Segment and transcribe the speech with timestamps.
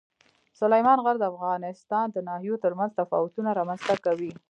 [0.59, 4.31] سلیمان غر د افغانستان د ناحیو ترمنځ تفاوتونه رامنځ ته کوي.